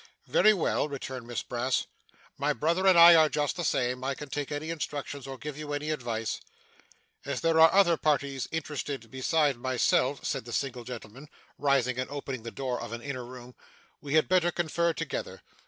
[0.25, 1.85] 'Very well,' returned Miss Brass.
[2.35, 4.03] 'My brother and I are just the same.
[4.03, 6.39] I can take any instructions, or give you any advice.'
[7.23, 11.27] 'As there are other parties interested besides myself,' said the single gentleman,
[11.59, 13.53] rising and opening the door of an inner room,
[14.01, 15.43] 'we had better confer together.